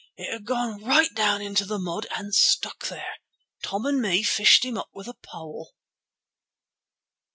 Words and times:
It 0.17 0.33
had 0.33 0.45
gone 0.45 0.83
right 0.83 1.13
down 1.13 1.43
into 1.43 1.63
the 1.63 1.77
mud 1.77 2.07
and 2.17 2.33
stuck 2.33 2.87
there. 2.87 3.19
Tom 3.61 3.85
and 3.85 4.01
me 4.01 4.23
fished 4.23 4.65
him 4.65 4.75
up 4.75 4.89
with 4.93 5.07
a 5.07 5.13
pole." 5.13 5.75